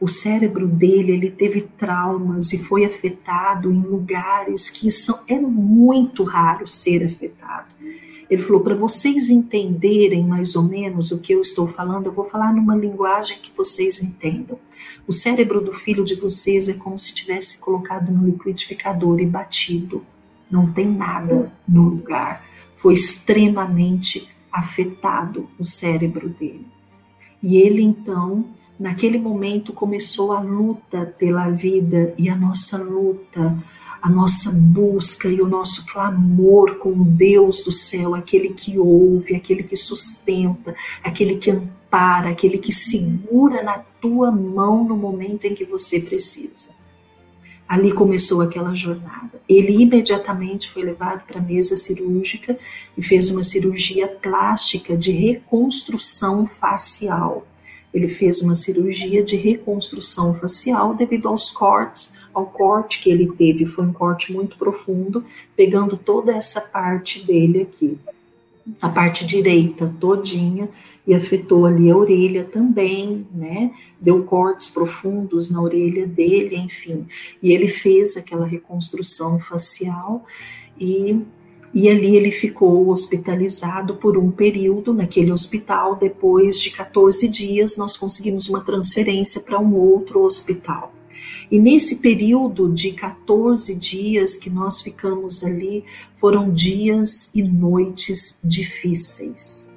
[0.00, 6.24] O cérebro dele ele teve traumas e foi afetado em lugares que são, é muito
[6.24, 7.72] raro ser afetado.
[8.30, 12.24] Ele falou: para vocês entenderem mais ou menos o que eu estou falando, eu vou
[12.24, 14.58] falar numa linguagem que vocês entendam.
[15.06, 20.04] O cérebro do filho de vocês é como se tivesse colocado no liquidificador e batido.
[20.50, 22.44] não tem nada no lugar.
[22.74, 26.66] Foi extremamente afetado o cérebro dele.
[27.42, 28.44] E ele então,
[28.78, 33.56] naquele momento, começou a luta pela vida e a nossa luta,
[34.02, 39.62] a nossa busca e o nosso clamor com Deus do céu, aquele que ouve, aquele
[39.62, 45.64] que sustenta, aquele que ampara, aquele que segura na tua mão no momento em que
[45.64, 46.70] você precisa.
[47.68, 49.40] Ali começou aquela jornada.
[49.48, 52.58] Ele imediatamente foi levado para a mesa cirúrgica
[52.98, 57.46] e fez uma cirurgia plástica de reconstrução facial.
[57.92, 63.66] Ele fez uma cirurgia de reconstrução facial devido aos cortes ao corte que ele teve.
[63.66, 65.24] Foi um corte muito profundo,
[65.56, 67.98] pegando toda essa parte dele aqui,
[68.80, 70.68] a parte direita todinha,
[71.06, 73.72] e afetou ali a orelha também, né?
[74.00, 77.06] Deu cortes profundos na orelha dele, enfim.
[77.42, 80.24] E ele fez aquela reconstrução facial
[80.78, 81.20] e
[81.74, 85.96] e ali ele ficou hospitalizado por um período naquele hospital.
[85.96, 90.92] Depois de 14 dias, nós conseguimos uma transferência para um outro hospital.
[91.50, 95.84] E nesse período de 14 dias que nós ficamos ali,
[96.16, 99.68] foram dias e noites difíceis,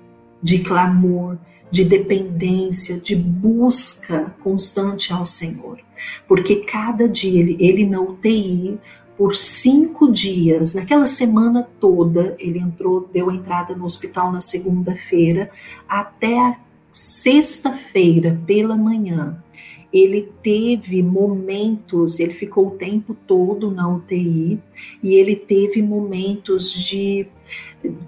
[0.41, 1.37] de clamor,
[1.71, 5.79] de dependência, de busca constante ao Senhor.
[6.27, 8.77] Porque cada dia ele, ele na UTI,
[9.17, 15.49] por cinco dias, naquela semana toda, ele entrou, deu a entrada no hospital na segunda-feira,
[15.87, 16.57] até a
[16.91, 19.41] sexta-feira pela manhã
[19.95, 24.59] ele teve momentos, ele ficou o tempo todo na UTI
[25.01, 27.25] e ele teve momentos de,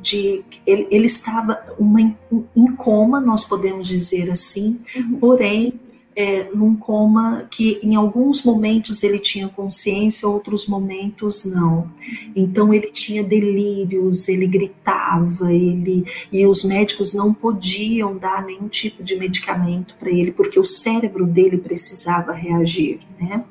[0.02, 5.20] de ele, ele estava uma, em coma, nós podemos dizer assim, uhum.
[5.20, 5.80] porém
[6.18, 11.92] é, num coma que em alguns momentos ele tinha consciência, outros momentos não.
[12.36, 19.04] Então ele tinha delírios, ele gritava, ele e os médicos não podiam dar nenhum tipo
[19.04, 23.46] de medicamento para ele porque o cérebro dele precisava reagir, né?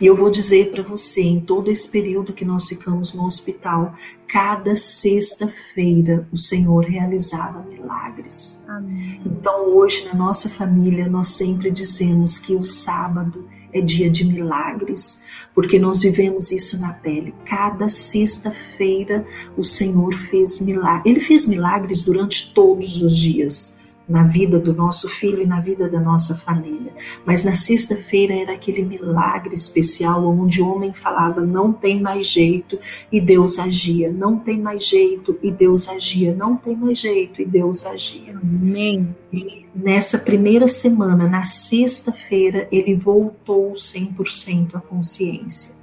[0.00, 3.94] E eu vou dizer para você, em todo esse período que nós ficamos no hospital,
[4.26, 8.62] cada sexta-feira o Senhor realizava milagres.
[8.68, 9.20] Amém.
[9.24, 15.22] Então, hoje, na nossa família, nós sempre dizemos que o sábado é dia de milagres,
[15.54, 17.34] porque nós vivemos isso na pele.
[17.44, 19.26] Cada sexta-feira
[19.56, 21.02] o Senhor fez milagres.
[21.04, 23.77] Ele fez milagres durante todos os dias
[24.08, 26.92] na vida do nosso filho e na vida da nossa família.
[27.26, 32.78] Mas na sexta-feira era aquele milagre especial onde o homem falava: não tem mais jeito
[33.12, 37.44] e Deus agia, não tem mais jeito e Deus agia, não tem mais jeito e
[37.44, 38.32] Deus agia.
[38.32, 39.14] Amém.
[39.32, 45.77] E nessa primeira semana, na sexta-feira, ele voltou 100% à consciência.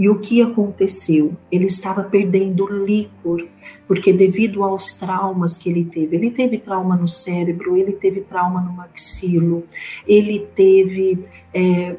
[0.00, 1.36] E o que aconteceu?
[1.52, 3.46] Ele estava perdendo líquor,
[3.86, 8.62] porque devido aos traumas que ele teve, ele teve trauma no cérebro, ele teve trauma
[8.62, 9.62] no maxilo,
[10.08, 11.96] ele teve é,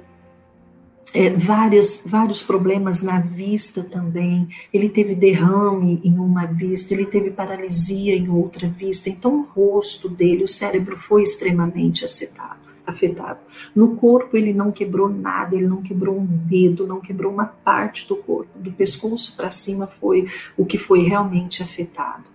[1.14, 7.30] é, várias, vários problemas na vista também, ele teve derrame em uma vista, ele teve
[7.30, 12.61] paralisia em outra vista, então o rosto dele, o cérebro foi extremamente afetado
[12.92, 13.40] afetado.
[13.76, 18.08] No corpo ele não quebrou nada, ele não quebrou um dedo, não quebrou uma parte
[18.08, 18.60] do corpo.
[18.60, 20.28] Do pescoço para cima foi
[20.58, 22.32] o que foi realmente afetado.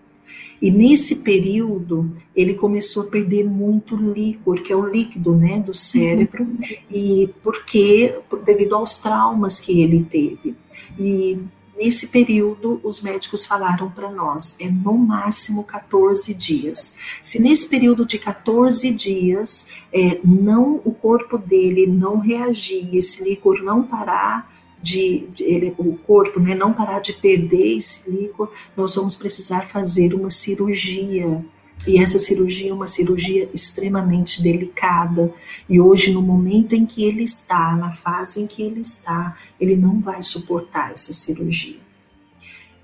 [0.61, 5.75] E nesse período ele começou a perder muito líquor, que é o líquido, né, do
[5.75, 6.59] cérebro, uhum.
[6.91, 8.15] e porque
[8.45, 10.55] devido aos traumas que ele teve.
[10.99, 11.39] E
[11.77, 16.97] Nesse período, os médicos falaram para nós, é no máximo 14 dias.
[17.21, 23.63] Se nesse período de 14 dias é, não o corpo dele não reagir, esse líquor
[23.63, 24.51] não parar
[24.83, 30.15] de, ele, o corpo né, não parar de perder esse líquor, nós vamos precisar fazer
[30.15, 31.45] uma cirurgia
[31.87, 35.33] e essa cirurgia é uma cirurgia extremamente delicada.
[35.69, 39.77] E hoje, no momento em que ele está, na fase em que ele está, ele
[39.77, 41.87] não vai suportar essa cirurgia.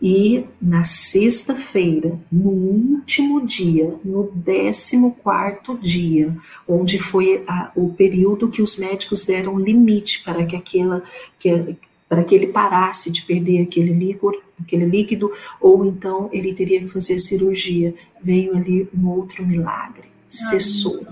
[0.00, 8.48] E na sexta-feira, no último dia, no décimo quarto dia, onde foi a, o período
[8.48, 11.05] que os médicos deram limite para que aquela,
[11.38, 11.76] que,
[12.12, 16.88] para que ele parasse de perder aquele líquor, aquele líquido, ou então ele teria que
[16.88, 17.94] fazer a cirurgia.
[18.22, 21.07] Veio ali um outro milagre, cessou.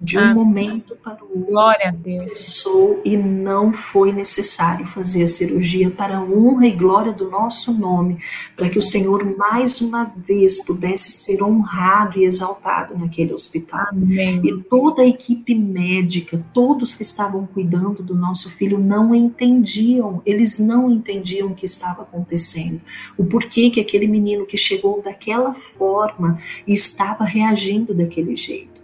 [0.00, 2.22] De um ah, momento para o outro, glória a Deus.
[2.22, 7.72] cessou e não foi necessário fazer a cirurgia para a honra e glória do nosso
[7.72, 8.18] nome,
[8.54, 13.88] para que o Senhor mais uma vez pudesse ser honrado e exaltado naquele hospital.
[13.90, 14.40] Amém.
[14.44, 20.60] E toda a equipe médica, todos que estavam cuidando do nosso filho não entendiam, eles
[20.60, 22.80] não entendiam o que estava acontecendo,
[23.16, 28.77] o porquê que aquele menino que chegou daquela forma estava reagindo daquele jeito.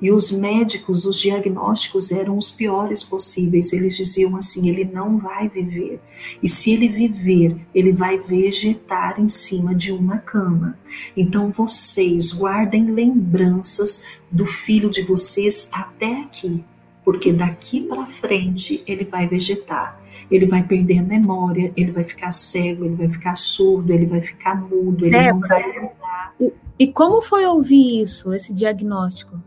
[0.00, 3.72] E os médicos, os diagnósticos eram os piores possíveis.
[3.72, 6.00] Eles diziam assim: ele não vai viver.
[6.42, 10.78] E se ele viver, ele vai vegetar em cima de uma cama.
[11.16, 16.64] Então vocês guardem lembranças do filho de vocês até aqui,
[17.04, 20.00] porque daqui para frente ele vai vegetar.
[20.30, 24.20] Ele vai perder a memória, ele vai ficar cego, ele vai ficar surdo, ele vai
[24.20, 26.34] ficar mudo, ele não vai lembrar.
[26.78, 29.42] E como foi ouvir isso, esse diagnóstico?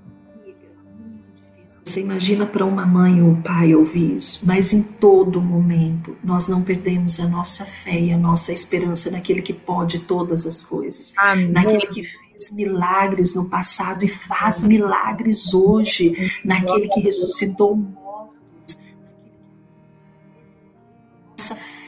[1.84, 6.48] Você imagina para uma mãe ou um pai ouvir isso, mas em todo momento nós
[6.48, 11.14] não perdemos a nossa fé e a nossa esperança naquele que pode todas as coisas,
[11.18, 11.48] Amém.
[11.48, 17.76] naquele que fez milagres no passado e faz milagres hoje, naquele que ressuscitou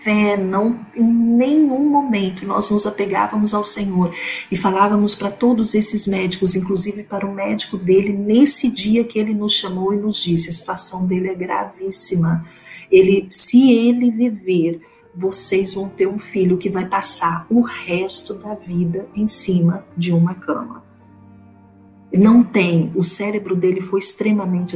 [0.04, 4.14] fé, não em nenhum momento nós nos apegávamos ao Senhor
[4.52, 9.34] e falávamos para todos esses médicos, inclusive para o médico dele, nesse dia que ele
[9.34, 12.46] nos chamou e nos disse: a situação dele é gravíssima.
[12.92, 14.82] Ele, se ele viver,
[15.16, 20.12] vocês vão ter um filho que vai passar o resto da vida em cima de
[20.12, 20.84] uma cama
[22.18, 24.76] não tem, o cérebro dele foi extremamente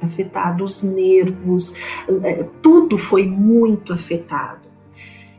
[0.00, 1.74] afetado, os nervos,
[2.22, 4.65] é, tudo foi muito afetado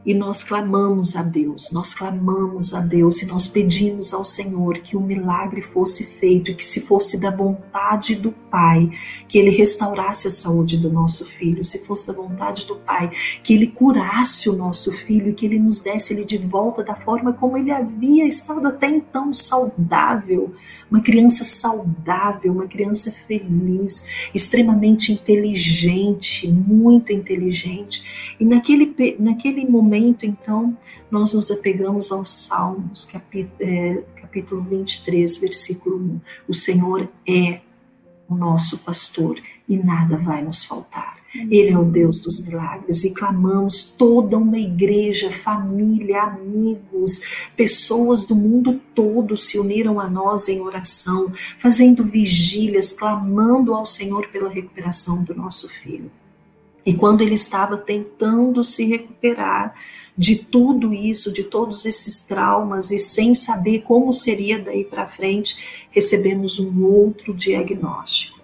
[0.08, 4.96] e nós clamamos a Deus, nós clamamos a Deus e nós pedimos ao Senhor que
[4.96, 8.90] o milagre fosse feito e que se fosse da vontade do Pai,
[9.28, 13.12] que ele restaurasse a saúde do nosso filho, se fosse da vontade do Pai,
[13.44, 16.96] que ele curasse o nosso filho e que ele nos desse ele de volta da
[16.96, 20.56] forma como ele havia estado até então saudável,
[20.90, 28.36] uma criança saudável, uma criança feliz, extremamente inteligente, muito inteligente.
[28.40, 30.78] E naquele, naquele momento, então,
[31.10, 36.22] nós nos apegamos aos Salmos, capítulo, é, capítulo 23, versículo 1.
[36.48, 37.62] O Senhor é
[38.30, 41.18] o nosso pastor e nada vai nos faltar.
[41.34, 47.22] Ele é o Deus dos milagres e clamamos toda uma igreja, família, amigos,
[47.56, 54.28] pessoas do mundo todo se uniram a nós em oração, fazendo vigílias, clamando ao Senhor
[54.30, 56.10] pela recuperação do nosso filho.
[56.88, 59.76] E quando ele estava tentando se recuperar
[60.18, 65.86] de tudo isso, de todos esses traumas e sem saber como seria daí para frente,
[65.92, 68.40] recebemos um outro diagnóstico.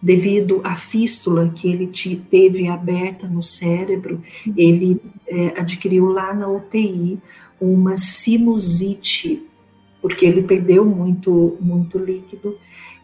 [0.00, 1.90] Devido à fístula que ele
[2.30, 4.22] teve aberta no cérebro,
[4.56, 7.18] ele é, adquiriu lá na UTI
[7.60, 9.42] uma sinusite,
[10.00, 12.56] porque ele perdeu muito, muito líquido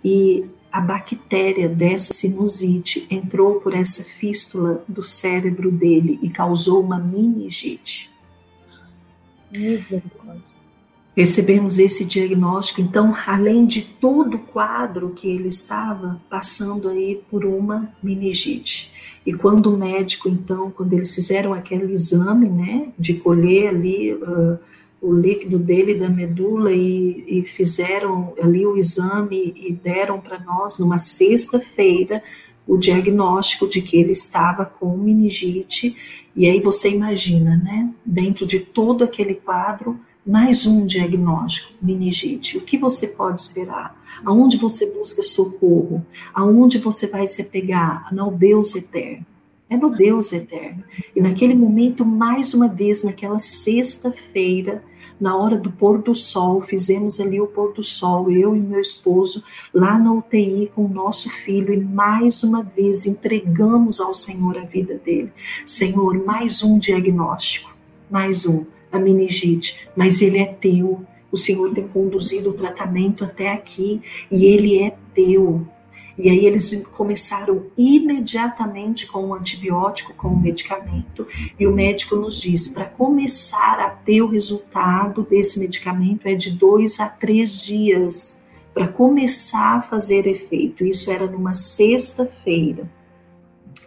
[0.05, 0.45] e
[0.77, 8.11] a bactéria dessa sinusite entrou por essa fístula do cérebro dele e causou uma meningite.
[11.17, 12.83] Recebemos esse diagnóstico.
[12.83, 18.93] Então, além de todo o quadro que ele estava passando aí por uma meningite.
[19.25, 24.59] E quando o médico, então, quando eles fizeram aquele exame, né, de colher ali uh,
[25.07, 30.79] o líquido dele da medula e, e fizeram ali o exame e deram para nós
[30.79, 32.21] numa sexta-feira
[32.67, 35.97] o diagnóstico de que ele estava com meningite.
[36.35, 42.59] E aí você imagina, né, dentro de todo aquele quadro, mais um diagnóstico, meningite.
[42.59, 43.97] O que você pode esperar?
[44.25, 46.05] Aonde você busca socorro?
[46.35, 48.13] Aonde você vai se apegar?
[48.13, 49.25] No Deus eterno.
[49.71, 50.83] É no Deus eterno.
[51.15, 54.83] E naquele momento, mais uma vez, naquela sexta-feira,
[55.21, 58.81] na hora do pôr do sol, fizemos ali o pôr do sol, eu e meu
[58.81, 64.59] esposo, lá na UTI com o nosso filho, e mais uma vez entregamos ao Senhor
[64.59, 65.33] a vida dele.
[65.65, 67.75] Senhor, mais um diagnóstico,
[68.11, 71.03] mais um a meningite, mas ele é teu.
[71.31, 74.01] O Senhor tem conduzido o tratamento até aqui
[74.31, 75.67] e ele é teu.
[76.19, 81.27] E aí eles começaram imediatamente com o antibiótico, com o medicamento,
[81.59, 86.51] e o médico nos diz: para começar a ter o resultado desse medicamento é de
[86.53, 88.39] dois a três dias
[88.73, 90.85] para começar a fazer efeito.
[90.85, 92.91] Isso era numa sexta-feira.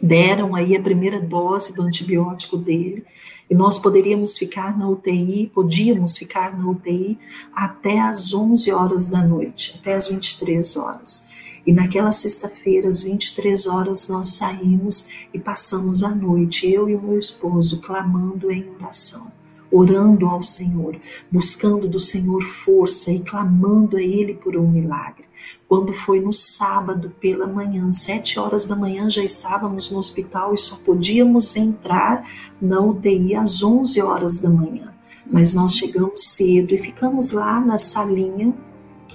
[0.02, 3.06] Deram aí a primeira dose do antibiótico dele
[3.50, 7.18] e nós poderíamos ficar na UTI, podíamos ficar na UTI
[7.54, 11.29] até as 11 horas da noite, até as 23 horas.
[11.70, 17.00] E naquela sexta-feira, às 23 horas, nós saímos e passamos a noite, eu e o
[17.00, 19.32] meu esposo, clamando em oração,
[19.72, 21.00] orando ao Senhor,
[21.30, 25.26] buscando do Senhor força e clamando a Ele por um milagre.
[25.68, 30.58] Quando foi no sábado pela manhã, sete horas da manhã, já estávamos no hospital e
[30.58, 32.28] só podíamos entrar
[32.60, 34.92] na UTI às 11 horas da manhã.
[35.32, 38.56] Mas nós chegamos cedo e ficamos lá na salinha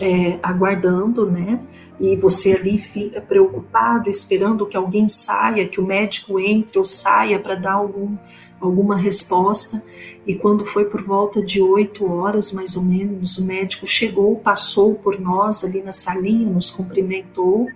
[0.00, 1.60] é, aguardando, né?
[1.98, 7.38] E você ali fica preocupado, esperando que alguém saia, que o médico entre ou saia
[7.38, 8.16] para dar algum,
[8.60, 9.82] alguma resposta.
[10.26, 14.94] E quando foi por volta de oito horas, mais ou menos, o médico chegou, passou
[14.94, 17.68] por nós ali na salinha, nos cumprimentou,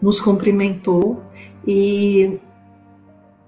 [0.00, 1.22] nos cumprimentou
[1.66, 2.38] e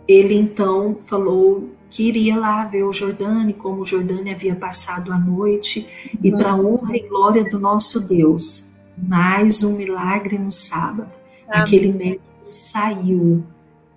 [0.07, 5.19] ele então falou que iria lá ver o Jordânia, como o Jordânia havia passado a
[5.19, 5.89] noite,
[6.23, 11.11] e para honra e glória do nosso Deus, mais um milagre no sábado.
[11.49, 11.63] Amém.
[11.63, 13.45] Aquele médico saiu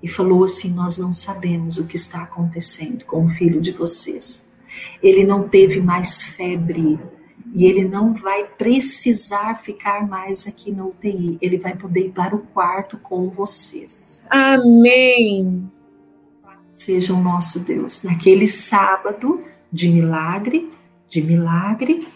[0.02, 4.50] e falou assim: Nós não sabemos o que está acontecendo com o filho de vocês.
[5.02, 7.00] Ele não teve mais febre
[7.54, 11.38] e ele não vai precisar ficar mais aqui na UTI.
[11.40, 14.26] Ele vai poder ir para o quarto com vocês.
[14.32, 15.70] Amém
[16.84, 18.04] seja o nosso Deus.
[18.04, 20.70] Naquele sábado de milagre,
[21.10, 22.08] de milagre,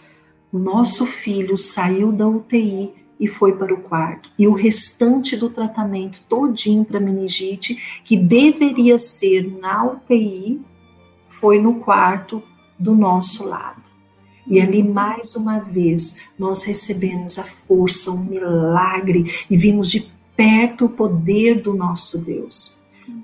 [0.52, 4.30] o nosso filho saiu da UTI e foi para o quarto.
[4.38, 10.60] E o restante do tratamento todinho para meningite, que deveria ser na UTI,
[11.26, 12.42] foi no quarto
[12.78, 13.82] do nosso lado.
[14.46, 20.86] E ali, mais uma vez, nós recebemos a força, o milagre e vimos de perto
[20.86, 22.77] o poder do nosso Deus.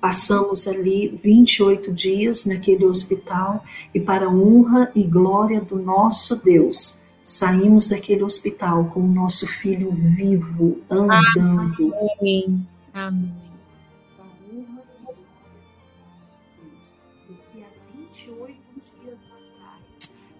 [0.04, 7.88] Passamos ali 28 dias naquele hospital e, para honra e glória do nosso Deus, saímos
[7.88, 11.94] daquele hospital com o nosso filho vivo, andando.
[12.20, 12.66] Amém.
[12.92, 13.32] Amém.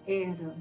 [0.07, 0.55] Era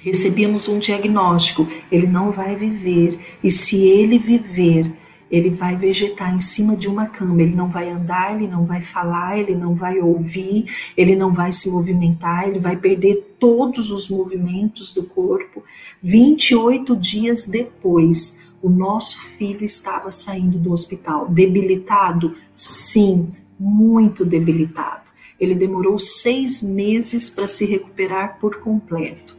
[0.00, 4.92] recebemos um diagnóstico, ele não vai viver, e se ele viver,
[5.30, 8.82] ele vai vegetar em cima de uma cama, ele não vai andar, ele não vai
[8.82, 10.66] falar, ele não vai ouvir,
[10.96, 15.62] ele não vai se movimentar, ele vai perder todos os movimentos do corpo.
[16.02, 21.28] 28 dias depois, o nosso filho estava saindo do hospital.
[21.28, 22.34] Debilitado?
[22.54, 25.04] Sim, muito debilitado.
[25.38, 29.36] Ele demorou seis meses para se recuperar por completo.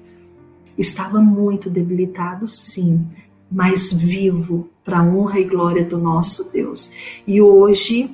[0.78, 3.08] Estava muito debilitado, sim,
[3.50, 6.92] mas vivo para a honra e glória do nosso Deus.
[7.26, 8.10] E hoje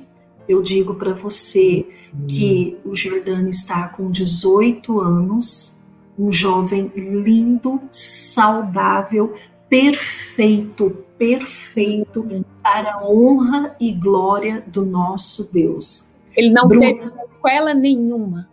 [0.48, 1.86] eu digo para você
[2.26, 5.78] que o Jordano está com 18 anos,
[6.18, 9.34] um jovem lindo, saudável,
[9.68, 16.10] perfeito, perfeito para a honra e glória do nosso Deus.
[16.34, 18.51] Ele não Bruno, teve sequela nenhuma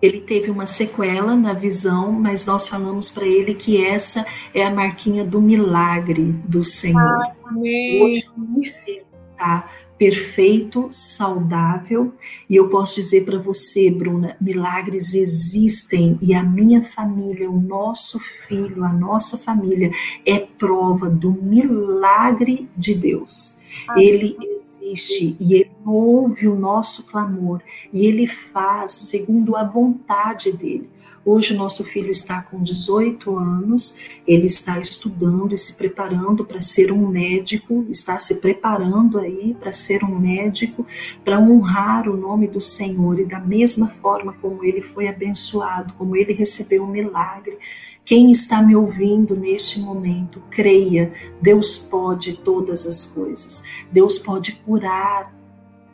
[0.00, 4.24] ele teve uma sequela na visão, mas nós falamos para ele que essa
[4.54, 7.22] é a marquinha do milagre do Senhor.
[7.44, 8.02] Amém.
[8.02, 8.30] Hoje
[8.86, 9.68] ele está
[10.00, 12.14] perfeito, saudável,
[12.48, 18.18] e eu posso dizer para você, Bruna, milagres existem e a minha família, o nosso
[18.18, 19.90] filho, a nossa família
[20.24, 23.58] é prova do milagre de Deus.
[23.86, 24.08] Amém.
[24.08, 24.36] Ele
[24.90, 27.60] existe e Ele ouve o nosso clamor
[27.92, 30.88] e Ele faz segundo a vontade dEle.
[31.22, 33.94] Hoje o nosso filho está com 18 anos,
[34.26, 39.70] ele está estudando e se preparando para ser um médico, está se preparando aí para
[39.70, 40.86] ser um médico,
[41.22, 46.16] para honrar o nome do Senhor e da mesma forma como ele foi abençoado, como
[46.16, 47.58] ele recebeu um milagre,
[48.10, 53.62] quem está me ouvindo neste momento, creia, Deus pode todas as coisas.
[53.92, 55.32] Deus pode curar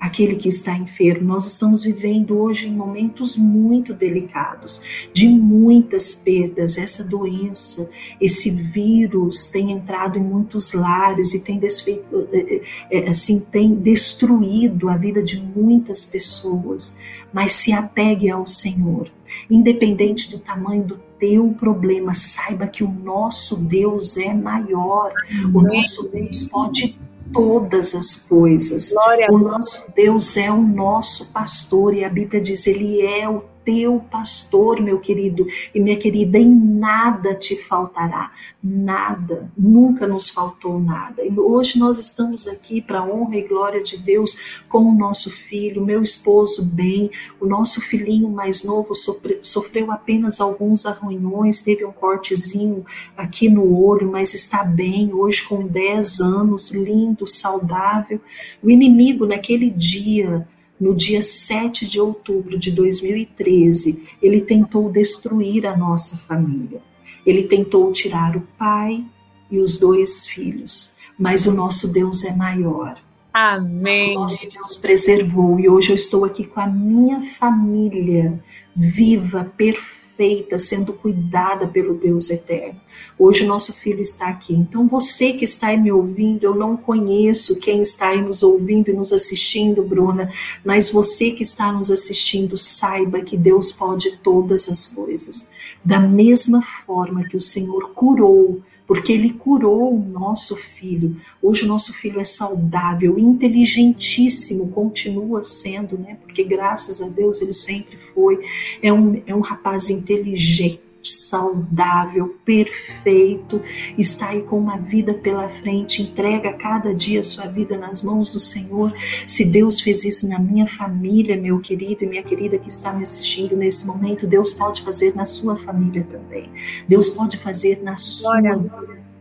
[0.00, 1.26] aquele que está enfermo.
[1.26, 4.80] Nós estamos vivendo hoje em momentos muito delicados,
[5.12, 6.78] de muitas perdas.
[6.78, 12.62] Essa doença, esse vírus tem entrado em muitos lares e tem desfeito, eh, eh,
[12.92, 16.96] eh, assim, tem destruído a vida de muitas pessoas.
[17.30, 19.10] Mas se apegue ao Senhor,
[19.50, 25.12] independente do tamanho do teu problema, saiba que o nosso Deus é maior.
[25.52, 26.98] O nosso Deus pode
[27.32, 28.92] todas as coisas.
[28.92, 33.42] Glória o nosso Deus é o nosso pastor e a Bíblia diz ele é o
[33.66, 35.44] teu pastor, meu querido
[35.74, 38.30] e minha querida, em nada te faltará.
[38.62, 41.24] Nada, nunca nos faltou nada.
[41.24, 45.30] E hoje nós estamos aqui para a honra e glória de Deus com o nosso
[45.32, 47.10] filho, meu esposo bem,
[47.40, 48.94] o nosso filhinho mais novo
[49.42, 52.86] sofreu apenas alguns arranhões, teve um cortezinho
[53.16, 58.20] aqui no olho, mas está bem, hoje com 10 anos, lindo, saudável.
[58.62, 60.46] O inimigo naquele dia
[60.80, 66.80] no dia 7 de outubro de 2013, ele tentou destruir a nossa família.
[67.24, 69.04] Ele tentou tirar o pai
[69.50, 72.96] e os dois filhos, mas o nosso Deus é maior.
[73.32, 74.16] Amém.
[74.16, 78.40] O nosso Deus preservou e hoje eu estou aqui com a minha família
[78.74, 82.80] viva, perfeita feita, sendo cuidada pelo Deus eterno.
[83.18, 84.54] Hoje o nosso filho está aqui.
[84.54, 88.90] Então você que está aí me ouvindo, eu não conheço quem está aí nos ouvindo
[88.90, 90.30] e nos assistindo, Bruna,
[90.64, 95.48] mas você que está nos assistindo, saiba que Deus pode todas as coisas.
[95.84, 101.16] Da mesma forma que o Senhor curou porque ele curou o nosso filho.
[101.42, 106.16] Hoje o nosso filho é saudável, inteligentíssimo, continua sendo, né?
[106.22, 108.38] Porque graças a Deus ele sempre foi.
[108.80, 113.62] É um, é um rapaz inteligente saudável, perfeito,
[113.96, 118.30] está aí com uma vida pela frente, entrega cada dia a sua vida nas mãos
[118.30, 118.92] do Senhor.
[119.26, 123.02] Se Deus fez isso na minha família, meu querido e minha querida que está me
[123.02, 126.50] assistindo nesse momento, Deus pode fazer na sua família também.
[126.88, 128.70] Deus pode fazer na sua vida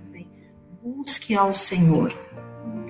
[0.04, 0.28] também.
[0.84, 2.16] Busque ao Senhor.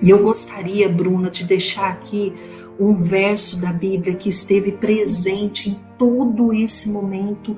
[0.02, 2.34] E eu gostaria, Bruna, de deixar aqui
[2.80, 7.56] um verso da Bíblia que esteve presente em todo esse momento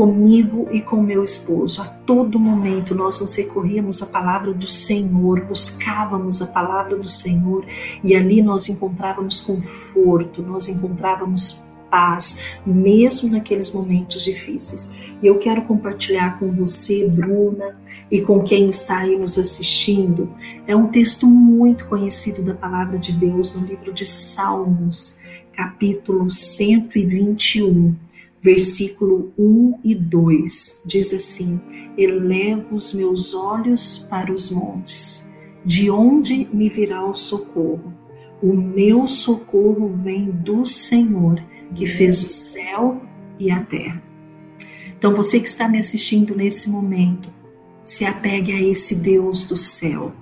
[0.00, 1.82] comigo e com meu esposo.
[1.82, 7.66] A todo momento nós nos recorríamos à palavra do Senhor, buscávamos a palavra do Senhor
[8.02, 14.90] e ali nós encontrávamos conforto, nós encontrávamos paz, mesmo naqueles momentos difíceis.
[15.22, 17.78] E eu quero compartilhar com você, Bruna,
[18.10, 20.32] e com quem está aí nos assistindo.
[20.66, 25.18] É um texto muito conhecido da palavra de Deus no livro de Salmos,
[25.52, 28.08] capítulo 121
[28.42, 31.60] versículo 1 e 2 diz assim:
[31.96, 35.26] Elevo os meus olhos para os montes,
[35.64, 37.92] de onde me virá o socorro?
[38.42, 41.42] O meu socorro vem do Senhor,
[41.74, 43.02] que fez o céu
[43.38, 44.02] e a terra.
[44.96, 47.28] Então, você que está me assistindo nesse momento,
[47.82, 50.12] se apegue a esse Deus do céu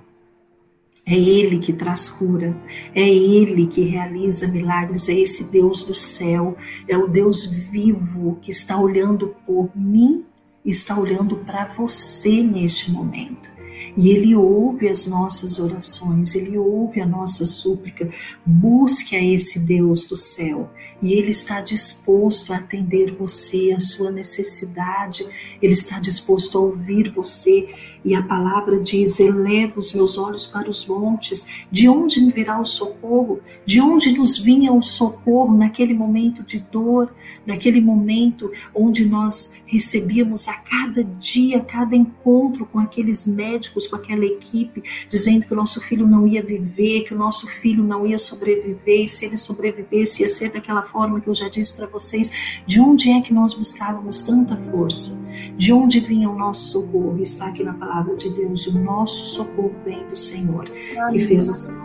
[1.09, 2.55] é Ele que traz cura,
[2.93, 6.55] é Ele que realiza milagres, é esse Deus do céu,
[6.87, 10.23] é o Deus vivo que está olhando por mim,
[10.63, 13.49] está olhando para você neste momento.
[13.97, 18.09] E Ele ouve as nossas orações, Ele ouve a nossa súplica.
[18.45, 20.69] Busque a esse Deus do céu
[21.01, 25.25] e Ele está disposto a atender você, a sua necessidade,
[25.61, 27.67] Ele está disposto a ouvir você.
[28.03, 32.59] E a palavra diz: eleva os meus olhos para os montes, de onde me virá
[32.59, 33.39] o socorro?
[33.65, 37.13] De onde nos vinha o socorro naquele momento de dor,
[37.45, 44.25] naquele momento onde nós recebíamos a cada dia, cada encontro com aqueles médicos, com aquela
[44.25, 48.17] equipe, dizendo que o nosso filho não ia viver, que o nosso filho não ia
[48.17, 52.31] sobreviver, e se ele sobrevivesse, ia ser daquela forma que eu já disse para vocês.
[52.65, 55.19] De onde é que nós buscávamos tanta força?
[55.57, 57.21] De onde vinha o nosso socorro?
[57.21, 61.19] Está aqui na palavra de Deus: o nosso socorro vem do Senhor, Amém.
[61.19, 61.75] que fez o céu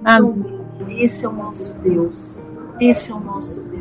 [0.00, 0.34] Então,
[0.88, 2.46] esse é o nosso Deus.
[2.80, 3.78] Esse é o nosso Deus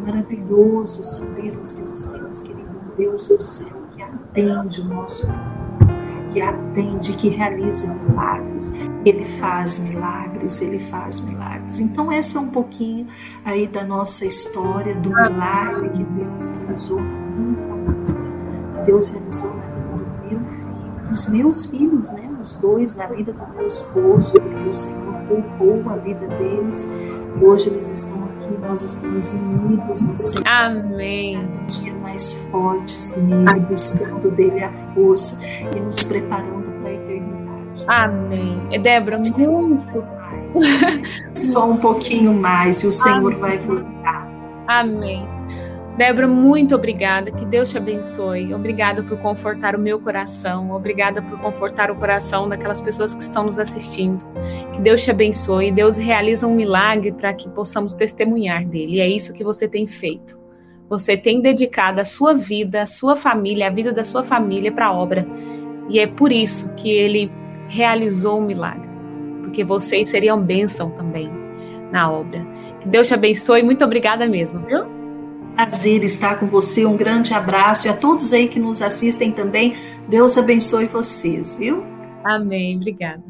[0.00, 5.26] maravilhoso sabermos que nós temos, querido, um Deus do céu que atende o nosso
[6.32, 8.72] que atende, que realiza milagres.
[9.04, 11.80] Ele faz milagres, ele faz milagres.
[11.80, 13.08] Então, essa é um pouquinho
[13.44, 17.00] aí da nossa história, do milagre que Deus realizou.
[18.86, 19.69] Deus realizou na
[21.10, 22.30] dos meus filhos, né?
[22.42, 26.88] Os dois, na vida do meu esposo, porque o Senhor poupou a vida deles
[27.38, 30.46] e hoje eles estão que nós estamos unidos no Senhor.
[30.46, 31.48] Amém.
[31.68, 35.38] Dia mais fortes nele, buscando dele a força
[35.74, 37.84] e nos preparando para a eternidade.
[37.86, 38.80] Amém.
[38.82, 40.04] Débora, muito.
[41.34, 43.38] Só um pouquinho mais e o Senhor Amém.
[43.38, 44.28] vai voltar.
[44.66, 45.28] Amém.
[46.00, 47.30] Débora, muito obrigada.
[47.30, 48.54] Que Deus te abençoe.
[48.54, 50.70] Obrigada por confortar o meu coração.
[50.70, 54.24] Obrigada por confortar o coração daquelas pessoas que estão nos assistindo.
[54.72, 55.70] Que Deus te abençoe.
[55.70, 58.94] Deus realiza um milagre para que possamos testemunhar dele.
[58.94, 60.40] E é isso que você tem feito.
[60.88, 64.86] Você tem dedicado a sua vida, a sua família, a vida da sua família para
[64.86, 65.28] a obra.
[65.90, 67.30] E é por isso que ele
[67.68, 68.88] realizou um milagre.
[69.42, 71.30] Porque vocês seriam bênção também
[71.92, 72.40] na obra.
[72.80, 73.62] Que Deus te abençoe.
[73.62, 74.99] Muito obrigada mesmo, viu?
[75.54, 76.84] Prazer estar com você.
[76.86, 79.76] Um grande abraço e a todos aí que nos assistem também.
[80.08, 81.84] Deus abençoe vocês, viu?
[82.24, 82.76] Amém.
[82.76, 83.29] Obrigada.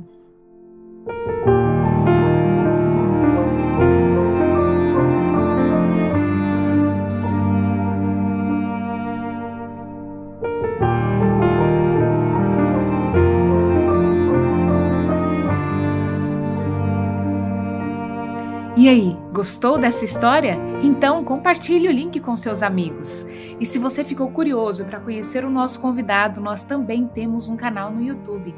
[18.80, 20.56] E aí, gostou dessa história?
[20.82, 23.26] Então compartilhe o link com seus amigos.
[23.60, 27.92] E se você ficou curioso para conhecer o nosso convidado, nós também temos um canal
[27.92, 28.54] no YouTube.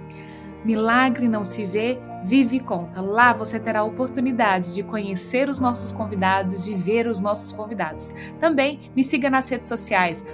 [0.65, 3.01] Milagre não se vê, vive e conta.
[3.01, 8.13] Lá você terá a oportunidade de conhecer os nossos convidados, de ver os nossos convidados.
[8.39, 10.25] Também me siga nas redes sociais,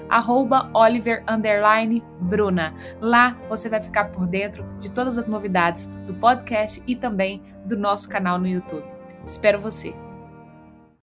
[0.74, 2.74] @oliver_bruna.
[3.01, 7.74] Lá você vai ficar por dentro de todas as novidades do podcast e também do
[7.74, 8.97] nosso canal no YouTube.
[9.29, 10.07] Espero você!